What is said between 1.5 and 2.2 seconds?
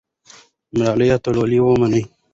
ومنه.